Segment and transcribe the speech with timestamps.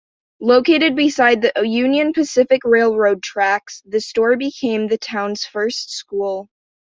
[0.39, 6.49] Located beside the Union Pacific Railroad tracks, the store became the town's first school.